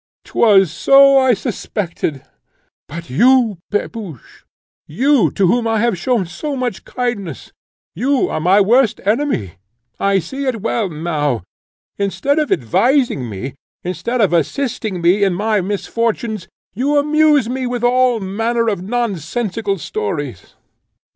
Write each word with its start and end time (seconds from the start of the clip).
'twas 0.25 0.71
so 0.71 1.19
I 1.19 1.35
suspected! 1.35 2.23
But 2.87 3.11
you, 3.11 3.59
Pepusch, 3.69 4.45
you, 4.87 5.29
to 5.33 5.45
whom 5.45 5.67
I 5.67 5.79
have 5.81 5.95
shown 5.95 6.25
so 6.25 6.55
much 6.55 6.85
kindness, 6.85 7.51
you 7.93 8.27
are 8.27 8.39
my 8.39 8.61
worst 8.61 8.99
enemy: 9.05 9.59
I 9.99 10.17
see 10.17 10.47
it 10.47 10.61
well 10.63 10.89
now. 10.89 11.43
Instead 11.99 12.39
of 12.39 12.51
advising 12.51 13.29
me, 13.29 13.53
instead 13.83 14.21
of 14.21 14.33
assisting 14.33 15.01
me 15.03 15.23
in 15.23 15.35
my 15.35 15.61
misfortunes, 15.61 16.47
you 16.73 16.97
amuse 16.97 17.47
me 17.47 17.67
with 17.67 17.83
all 17.83 18.19
manner 18.19 18.69
of 18.69 18.81
nonsensical 18.81 19.77
stories." 19.77 20.55